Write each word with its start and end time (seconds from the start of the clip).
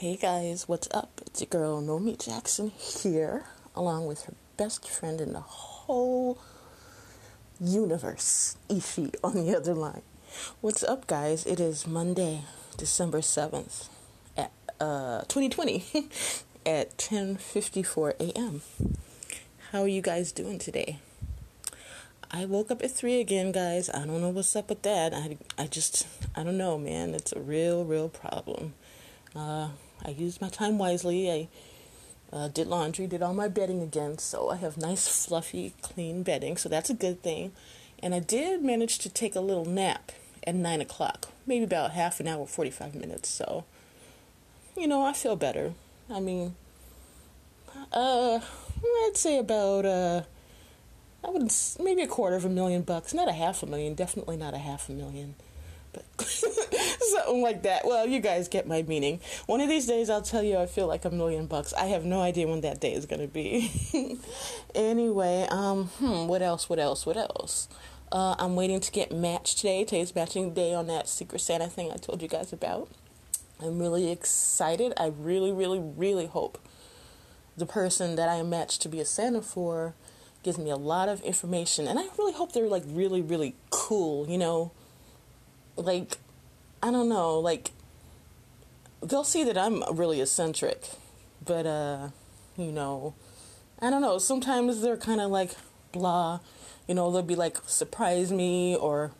Hey 0.00 0.16
guys, 0.16 0.66
what's 0.66 0.88
up? 0.94 1.20
It's 1.26 1.42
your 1.42 1.48
girl 1.48 1.82
Nomy 1.82 2.18
Jackson 2.18 2.70
here, 2.70 3.44
along 3.76 4.06
with 4.06 4.22
her 4.22 4.32
best 4.56 4.88
friend 4.88 5.20
in 5.20 5.34
the 5.34 5.40
whole 5.40 6.38
universe, 7.60 8.56
Ishi, 8.70 9.12
on 9.22 9.34
the 9.34 9.54
other 9.54 9.74
line. 9.74 10.00
What's 10.62 10.82
up, 10.82 11.06
guys? 11.06 11.44
It 11.44 11.60
is 11.60 11.86
Monday, 11.86 12.44
December 12.78 13.20
seventh, 13.20 13.90
at 14.38 14.52
uh, 14.80 15.20
2020, 15.28 15.84
at 16.64 16.96
10:54 16.96 18.14
a.m. 18.18 18.62
How 19.70 19.82
are 19.82 19.86
you 19.86 20.00
guys 20.00 20.32
doing 20.32 20.58
today? 20.58 20.98
I 22.30 22.46
woke 22.46 22.70
up 22.70 22.82
at 22.82 22.90
three 22.90 23.20
again, 23.20 23.52
guys. 23.52 23.90
I 23.90 24.06
don't 24.06 24.22
know 24.22 24.30
what's 24.30 24.56
up 24.56 24.70
with 24.70 24.80
that. 24.80 25.12
I, 25.12 25.36
I 25.58 25.66
just, 25.66 26.06
I 26.34 26.42
don't 26.42 26.56
know, 26.56 26.78
man. 26.78 27.12
It's 27.12 27.32
a 27.32 27.40
real, 27.40 27.84
real 27.84 28.08
problem. 28.08 28.72
Uh, 29.36 29.68
I 30.04 30.10
used 30.10 30.40
my 30.40 30.48
time 30.48 30.78
wisely. 30.78 31.30
I 31.30 31.48
uh, 32.32 32.48
did 32.48 32.66
laundry, 32.66 33.06
did 33.06 33.22
all 33.22 33.34
my 33.34 33.48
bedding 33.48 33.82
again, 33.82 34.18
so 34.18 34.50
I 34.50 34.56
have 34.56 34.76
nice, 34.76 35.26
fluffy, 35.26 35.74
clean 35.82 36.22
bedding, 36.22 36.56
so 36.56 36.68
that's 36.68 36.90
a 36.90 36.94
good 36.94 37.22
thing. 37.22 37.52
And 38.02 38.14
I 38.14 38.20
did 38.20 38.62
manage 38.62 38.98
to 39.00 39.08
take 39.08 39.34
a 39.34 39.40
little 39.40 39.64
nap 39.64 40.12
at 40.46 40.54
9 40.54 40.80
o'clock, 40.80 41.28
maybe 41.46 41.64
about 41.64 41.90
half 41.92 42.20
an 42.20 42.28
hour, 42.28 42.46
45 42.46 42.94
minutes, 42.94 43.28
so, 43.28 43.64
you 44.76 44.86
know, 44.86 45.04
I 45.04 45.12
feel 45.12 45.36
better. 45.36 45.74
I 46.08 46.20
mean, 46.20 46.54
uh, 47.92 48.40
I'd 49.04 49.16
say 49.16 49.38
about, 49.38 49.84
uh, 49.84 50.22
I 51.24 51.30
would 51.30 51.52
maybe 51.80 52.02
a 52.02 52.06
quarter 52.06 52.36
of 52.36 52.44
a 52.44 52.48
million 52.48 52.82
bucks, 52.82 53.12
not 53.12 53.28
a 53.28 53.32
half 53.32 53.62
a 53.62 53.66
million, 53.66 53.94
definitely 53.94 54.36
not 54.36 54.54
a 54.54 54.58
half 54.58 54.88
a 54.88 54.92
million, 54.92 55.34
but 55.92 56.04
something 57.16 57.42
like 57.42 57.62
that. 57.62 57.84
Well, 57.84 58.06
you 58.06 58.20
guys 58.20 58.48
get 58.48 58.66
my 58.66 58.82
meaning. 58.82 59.20
One 59.46 59.60
of 59.60 59.68
these 59.68 59.86
days, 59.86 60.10
I'll 60.10 60.22
tell 60.22 60.42
you 60.42 60.58
I 60.58 60.66
feel 60.66 60.86
like 60.86 61.04
a 61.04 61.10
million 61.10 61.46
bucks. 61.46 61.72
I 61.74 61.86
have 61.86 62.04
no 62.04 62.20
idea 62.20 62.46
when 62.46 62.60
that 62.62 62.80
day 62.80 62.92
is 62.92 63.06
going 63.06 63.20
to 63.20 63.28
be. 63.28 63.70
anyway, 64.74 65.46
um, 65.50 65.86
hmm, 65.98 66.26
what 66.26 66.42
else? 66.42 66.68
What 66.68 66.78
else? 66.78 67.06
What 67.06 67.16
else? 67.16 67.68
Uh, 68.12 68.34
I'm 68.38 68.56
waiting 68.56 68.80
to 68.80 68.90
get 68.90 69.12
matched 69.12 69.58
today. 69.58 69.84
Today's 69.84 70.14
matching 70.14 70.52
day 70.52 70.74
on 70.74 70.86
that 70.88 71.08
Secret 71.08 71.40
Santa 71.40 71.68
thing 71.68 71.92
I 71.92 71.96
told 71.96 72.22
you 72.22 72.28
guys 72.28 72.52
about. 72.52 72.88
I'm 73.62 73.78
really 73.78 74.10
excited. 74.10 74.92
I 74.96 75.12
really, 75.16 75.52
really, 75.52 75.78
really 75.78 76.26
hope 76.26 76.58
the 77.56 77.66
person 77.66 78.16
that 78.16 78.28
I 78.28 78.36
am 78.36 78.50
matched 78.50 78.82
to 78.82 78.88
be 78.88 79.00
a 79.00 79.04
Santa 79.04 79.42
for 79.42 79.94
gives 80.42 80.58
me 80.58 80.70
a 80.70 80.76
lot 80.76 81.08
of 81.08 81.20
information 81.20 81.86
and 81.86 81.98
i 81.98 82.04
really 82.18 82.32
hope 82.32 82.52
they're 82.52 82.66
like 82.66 82.82
really 82.86 83.20
really 83.20 83.54
cool 83.70 84.28
you 84.28 84.38
know 84.38 84.72
like 85.76 86.16
i 86.82 86.90
don't 86.90 87.08
know 87.08 87.38
like 87.38 87.70
they'll 89.02 89.24
see 89.24 89.44
that 89.44 89.56
i'm 89.56 89.82
really 89.96 90.20
eccentric 90.20 90.88
but 91.44 91.66
uh 91.66 92.08
you 92.56 92.72
know 92.72 93.14
i 93.80 93.90
don't 93.90 94.02
know 94.02 94.18
sometimes 94.18 94.82
they're 94.82 94.96
kind 94.96 95.20
of 95.20 95.30
like 95.30 95.52
blah 95.92 96.40
you 96.86 96.94
know 96.94 97.10
they'll 97.10 97.22
be 97.22 97.34
like 97.34 97.58
surprise 97.66 98.32
me 98.32 98.76
or 98.76 99.12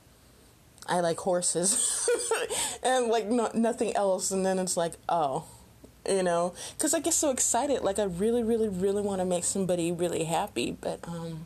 i 0.86 1.00
like 1.00 1.18
horses 1.18 2.08
and 2.82 3.08
like 3.08 3.26
no, 3.26 3.50
nothing 3.54 3.94
else 3.96 4.30
and 4.30 4.44
then 4.44 4.58
it's 4.58 4.76
like 4.76 4.94
oh 5.08 5.44
you 6.08 6.22
know 6.22 6.54
because 6.76 6.94
i 6.94 7.00
get 7.00 7.12
so 7.12 7.30
excited 7.30 7.82
like 7.82 7.98
i 7.98 8.04
really 8.04 8.42
really 8.42 8.68
really 8.68 9.02
want 9.02 9.20
to 9.20 9.24
make 9.24 9.44
somebody 9.44 9.92
really 9.92 10.24
happy 10.24 10.76
but 10.80 10.98
um 11.06 11.44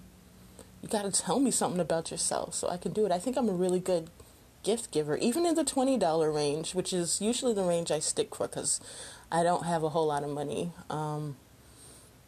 you 0.83 0.89
got 0.89 1.03
to 1.03 1.23
tell 1.23 1.41
me 1.41 1.51
something 1.51 1.81
about 1.81 2.11
yourself 2.11 2.55
so 2.55 2.69
i 2.69 2.77
can 2.77 2.93
do 2.93 3.05
it. 3.05 3.13
I 3.13 3.19
think 3.19 3.37
i'm 3.37 3.49
a 3.49 3.53
really 3.53 3.81
good 3.81 4.09
gift 4.65 4.91
giver 4.91 5.17
even 5.19 5.47
in 5.47 5.55
the 5.55 5.65
$20 5.65 6.35
range 6.35 6.75
which 6.75 6.93
is 6.93 7.21
usually 7.21 7.55
the 7.55 7.63
range 7.63 7.91
i 7.91 7.99
stick 7.99 8.35
for 8.35 8.49
because 8.49 8.81
i 9.31 9.43
don't 9.43 9.65
have 9.65 9.83
a 9.83 9.91
whole 9.91 10.07
lot 10.07 10.25
of 10.25 10.31
money 10.31 10.73
um 10.91 11.37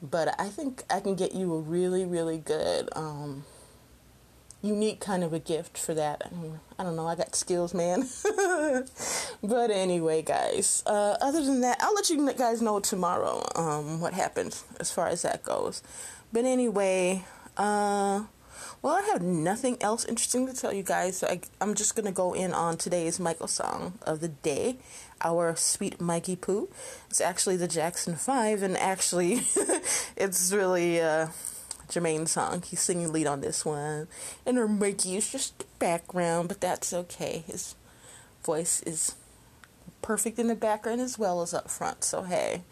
but 0.02 0.34
i 0.38 0.48
think 0.48 0.84
i 0.90 1.00
can 1.00 1.14
get 1.14 1.34
you 1.34 1.54
a 1.54 1.60
really 1.60 2.04
really 2.04 2.38
good 2.38 2.88
um 2.94 3.44
unique 4.66 5.00
kind 5.00 5.22
of 5.22 5.32
a 5.32 5.38
gift 5.38 5.78
for 5.78 5.94
that. 5.94 6.30
I 6.78 6.82
don't 6.82 6.96
know. 6.96 7.06
I 7.06 7.14
got 7.14 7.34
skills, 7.34 7.72
man. 7.72 8.08
but 9.42 9.70
anyway, 9.70 10.22
guys. 10.22 10.82
Uh, 10.86 11.16
other 11.20 11.44
than 11.44 11.60
that, 11.60 11.78
I'll 11.80 11.94
let 11.94 12.10
you 12.10 12.32
guys 12.32 12.60
know 12.60 12.80
tomorrow 12.80 13.46
um, 13.54 14.00
what 14.00 14.12
happens 14.12 14.64
as 14.80 14.90
far 14.90 15.08
as 15.08 15.22
that 15.22 15.42
goes. 15.42 15.82
But 16.32 16.44
anyway, 16.44 17.24
uh, 17.56 18.24
well, 18.82 18.94
I 18.94 19.02
have 19.12 19.22
nothing 19.22 19.76
else 19.80 20.04
interesting 20.04 20.46
to 20.46 20.54
tell 20.54 20.72
you 20.72 20.82
guys. 20.82 21.18
So 21.18 21.26
I, 21.26 21.40
I'm 21.60 21.74
just 21.74 21.96
gonna 21.96 22.12
go 22.12 22.32
in 22.32 22.52
on 22.52 22.76
today's 22.76 23.18
Michael 23.20 23.48
song 23.48 23.98
of 24.02 24.20
the 24.20 24.28
day. 24.28 24.78
Our 25.22 25.56
sweet 25.56 26.00
Mikey 26.00 26.36
Poo. 26.36 26.68
It's 27.08 27.20
actually 27.20 27.56
the 27.56 27.68
Jackson 27.68 28.16
Five, 28.16 28.62
and 28.62 28.76
actually, 28.76 29.42
it's 30.16 30.52
really. 30.52 31.00
Uh, 31.00 31.28
Jermaine's 31.88 32.32
song. 32.32 32.62
He's 32.62 32.80
singing 32.80 33.12
lead 33.12 33.28
on 33.28 33.42
this 33.42 33.64
one. 33.64 34.08
And 34.44 34.56
her 34.56 34.66
Mikey 34.66 35.16
is 35.16 35.30
just 35.30 35.56
the 35.58 35.66
background, 35.78 36.48
but 36.48 36.60
that's 36.60 36.92
okay. 36.92 37.44
His 37.46 37.76
voice 38.42 38.82
is 38.82 39.14
perfect 40.02 40.38
in 40.38 40.48
the 40.48 40.54
background 40.54 41.00
as 41.00 41.18
well 41.18 41.42
as 41.42 41.54
up 41.54 41.70
front. 41.70 42.04
So 42.04 42.22
hey. 42.22 42.62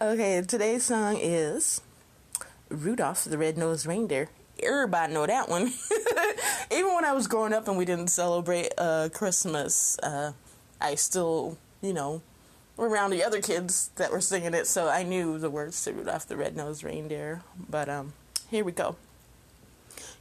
Okay, 0.00 0.42
today's 0.42 0.84
song 0.84 1.18
is 1.18 1.80
Rudolph 2.68 3.24
the 3.24 3.38
Red-Nosed 3.38 3.86
Reindeer. 3.86 4.28
Everybody 4.62 5.12
know 5.12 5.26
that 5.26 5.48
one. 5.48 5.72
Even 6.70 6.94
when 6.94 7.04
I 7.04 7.12
was 7.12 7.26
growing 7.26 7.52
up 7.52 7.68
and 7.68 7.76
we 7.76 7.84
didn't 7.84 8.08
celebrate 8.08 8.72
uh, 8.78 9.10
Christmas, 9.12 9.98
uh, 9.98 10.32
I 10.80 10.94
still, 10.94 11.58
you 11.82 11.92
know, 11.92 12.22
were 12.76 12.88
around 12.88 13.10
the 13.10 13.24
other 13.24 13.40
kids 13.40 13.90
that 13.96 14.10
were 14.10 14.20
singing 14.20 14.54
it, 14.54 14.66
so 14.66 14.88
I 14.88 15.02
knew 15.02 15.38
the 15.38 15.50
words 15.50 15.82
to 15.84 15.92
Rudolph 15.92 16.26
the 16.26 16.36
Red-Nosed 16.36 16.84
Reindeer. 16.84 17.42
But 17.68 17.88
um, 17.88 18.14
here 18.50 18.64
we 18.64 18.72
go. 18.72 18.96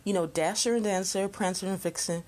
You 0.04 0.14
know, 0.14 0.26
Dasher 0.26 0.76
and 0.76 0.84
Dancer, 0.84 1.28
Prancer 1.28 1.68
and 1.68 1.80
Vixen, 1.80 2.24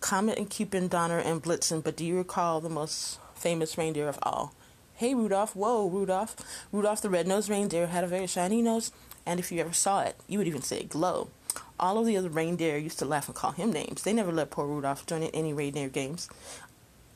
Comet 0.00 0.38
and 0.38 0.48
Cupid, 0.48 0.88
Donner 0.90 1.18
and 1.18 1.42
Blitzen, 1.42 1.84
but 1.84 1.96
do 1.96 2.04
you 2.04 2.16
recall 2.16 2.60
the 2.60 2.68
most 2.68 3.18
famous 3.34 3.76
reindeer 3.76 4.08
of 4.08 4.18
all? 4.22 4.54
Hey 4.94 5.14
Rudolph, 5.14 5.54
whoa 5.54 5.88
Rudolph. 5.88 6.36
Rudolph 6.72 7.00
the 7.00 7.08
red-nosed 7.08 7.48
reindeer 7.48 7.86
had 7.86 8.04
a 8.04 8.06
very 8.06 8.26
shiny 8.26 8.60
nose, 8.60 8.92
and 9.24 9.38
if 9.38 9.52
you 9.52 9.60
ever 9.60 9.72
saw 9.72 10.02
it, 10.02 10.16
you 10.26 10.38
would 10.38 10.46
even 10.46 10.62
say 10.62 10.84
glow. 10.84 11.28
All 11.78 11.98
of 11.98 12.06
the 12.06 12.16
other 12.16 12.28
reindeer 12.28 12.76
used 12.76 12.98
to 12.98 13.04
laugh 13.04 13.28
and 13.28 13.34
call 13.34 13.52
him 13.52 13.72
names. 13.72 14.02
They 14.02 14.12
never 14.12 14.32
let 14.32 14.50
poor 14.50 14.66
Rudolph 14.66 15.06
join 15.06 15.22
in 15.22 15.30
any 15.30 15.52
reindeer 15.52 15.88
games. 15.88 16.28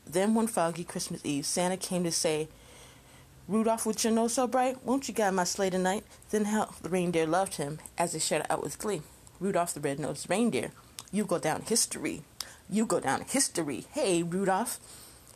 Then 0.05 0.33
one 0.33 0.47
foggy 0.47 0.83
Christmas 0.83 1.21
Eve, 1.23 1.45
Santa 1.45 1.77
came 1.77 2.03
to 2.03 2.11
say, 2.11 2.47
Rudolph, 3.47 3.85
with 3.85 4.03
your 4.03 4.13
nose 4.13 4.33
so 4.33 4.47
bright, 4.47 4.83
won't 4.83 5.07
you 5.07 5.13
guide 5.13 5.35
my 5.35 5.43
sleigh 5.43 5.69
tonight? 5.69 6.03
Then 6.31 6.45
how 6.45 6.73
the 6.81 6.89
reindeer 6.89 7.27
loved 7.27 7.55
him 7.55 7.79
as 7.97 8.13
they 8.13 8.19
shouted 8.19 8.51
out 8.51 8.63
with 8.63 8.79
glee. 8.79 9.03
Rudolph 9.39 9.73
the 9.73 9.81
red-nosed 9.81 10.29
reindeer, 10.29 10.71
you 11.11 11.25
go 11.25 11.37
down 11.37 11.61
history. 11.61 12.23
You 12.69 12.85
go 12.85 12.99
down 12.99 13.21
history. 13.21 13.85
Hey, 13.91 14.23
Rudolph. 14.23 14.79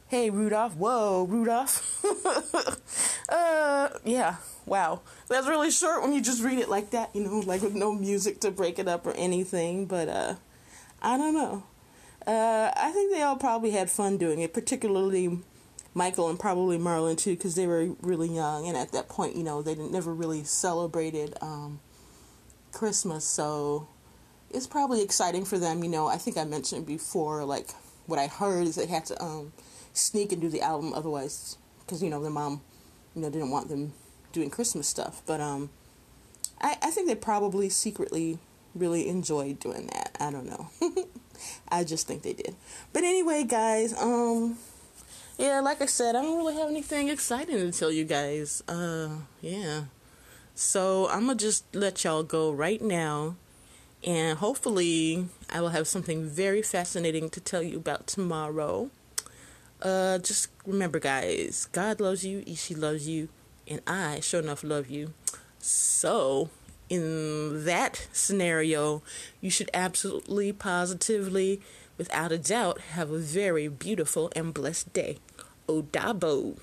Hey, 0.09 0.31
Rudolph. 0.31 0.75
Whoa, 0.75 1.28
Rudolph. 1.30 2.03
uh, 3.30 3.90
yeah. 4.03 4.38
Wow. 4.66 5.02
That's 5.28 5.47
really 5.47 5.70
short 5.70 6.02
when 6.02 6.14
you 6.14 6.20
just 6.20 6.42
read 6.42 6.58
it 6.58 6.68
like 6.68 6.90
that, 6.90 7.16
you 7.16 7.24
know, 7.24 7.42
like 7.46 7.62
with 7.62 7.75
no 7.75 7.94
music 7.94 8.40
to 8.40 8.50
break 8.50 8.80
it 8.80 8.88
up 8.88 9.06
or 9.06 9.12
anything. 9.12 9.86
But, 9.86 10.09
uh, 10.09 10.36
I 11.00 11.16
don't 11.16 11.36
know. 11.36 11.64
Uh, 12.25 12.72
I 12.75 12.90
think 12.90 13.14
they 13.14 13.22
all 13.22 13.36
probably 13.36 13.70
had 13.70 13.92
fun 13.92 14.18
doing 14.18 14.40
it, 14.40 14.52
particularly 14.52 15.42
Michael 15.94 16.28
and 16.28 16.40
probably 16.40 16.80
Marlon 16.80 17.16
too, 17.16 17.36
because 17.36 17.53
they 17.53 17.68
were 17.68 17.90
really 18.02 18.34
young, 18.34 18.68
and 18.68 18.76
at 18.76 18.91
that 18.94 19.09
point, 19.09 19.36
you 19.36 19.44
know, 19.44 19.62
they 19.62 19.76
never 19.76 20.14
really 20.14 20.44
celebrated 20.44 21.36
um, 21.40 21.80
Christmas, 22.72 23.26
so 23.26 23.88
it's 24.50 24.68
probably 24.68 25.03
exciting 25.03 25.46
for 25.46 25.58
them. 25.58 25.84
You 25.84 25.90
know, 25.90 26.08
I 26.08 26.18
think 26.18 26.38
I 26.38 26.46
mentioned 26.46 26.86
before, 26.86 27.46
like 27.46 27.70
what 28.06 28.20
I 28.20 28.28
heard 28.28 28.68
is 28.68 28.76
they 28.76 28.88
had 28.88 29.06
to 29.06 29.24
um, 29.24 29.53
sneak 29.99 30.31
and 30.31 30.41
do 30.41 30.49
the 30.49 30.61
album, 30.61 30.93
otherwise, 30.93 31.57
because 31.79 32.01
you 32.01 32.09
know 32.09 32.21
their 32.21 32.31
mom, 32.31 32.61
you 33.16 33.22
know, 33.22 33.29
didn't 33.29 33.51
want 33.51 33.69
them 33.69 33.93
doing 34.31 34.49
Christmas 34.49 34.87
stuff. 34.87 35.22
But 35.25 35.41
um, 35.41 35.69
I 36.61 36.78
I 36.81 36.91
think 36.91 37.07
they 37.07 37.16
probably 37.16 37.69
secretly 37.69 38.40
really 38.75 39.07
enjoyed 39.07 39.59
doing 39.59 39.87
that. 39.93 40.16
I 40.19 40.31
don't 40.31 40.46
know. 40.46 40.69
I 41.69 41.84
just 41.84 42.07
think 42.07 42.22
they 42.22 42.34
did. 42.34 42.55
But 42.93 43.03
anyway, 43.03 43.43
guys, 43.43 43.93
um 43.99 44.57
yeah, 45.40 45.61
like 45.61 45.81
I 45.81 45.85
said, 45.85 46.17
I 46.17 46.22
don't 46.22 46.37
really 46.37 46.55
have 46.55 46.67
anything 46.67 47.07
exciting 47.07 47.55
to 47.55 47.72
tell 47.72 47.90
you 47.90 48.03
guys. 48.03 48.61
Uh, 48.67 49.07
yeah. 49.40 49.84
So 50.53 51.07
I'm 51.07 51.28
gonna 51.28 51.35
just 51.35 51.63
let 51.73 52.03
y'all 52.03 52.23
go 52.23 52.52
right 52.52 52.81
now, 52.81 53.37
and 54.03 54.37
hopefully 54.37 55.28
I 55.49 55.61
will 55.61 55.69
have 55.69 55.87
something 55.87 56.28
very 56.28 56.61
fascinating 56.61 57.29
to 57.29 57.40
tell 57.40 57.63
you 57.63 57.78
about 57.78 58.05
tomorrow. 58.05 58.91
Uh, 59.81 60.17
just 60.17 60.49
remember, 60.66 60.99
guys, 60.99 61.67
God 61.72 62.02
loves 62.02 62.26
you, 62.26 62.43
she 62.55 62.76
loves 62.76 63.08
you, 63.08 63.29
and 63.67 63.81
I 63.87 64.20
sure 64.20 64.41
enough 64.41 64.64
love 64.64 64.90
you. 64.90 65.14
So, 65.59 66.49
in 66.90 67.64
that 67.66 68.08
scenario, 68.11 69.02
you 69.40 69.49
should 69.49 69.70
absolutely, 69.73 70.52
positively, 70.52 71.61
without 71.97 72.31
a 72.31 72.37
doubt, 72.37 72.81
have 72.93 73.09
a 73.11 73.17
very 73.20 73.67
beautiful 73.67 74.31
and 74.35 74.53
blessed 74.53 74.91
day. 74.91 75.20
Odabo. 75.67 76.58